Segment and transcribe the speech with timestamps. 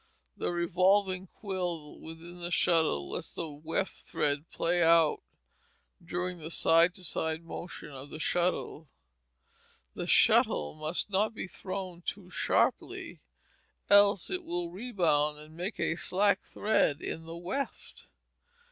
[0.35, 5.21] The revolving quill within the shuttle lets the weft thread play out
[6.03, 8.87] during this side to side motion of the shuttle.
[9.93, 13.19] The shuttle must not be thrown too sharply
[13.91, 18.07] else it will rebound and make a slack thread in the weft.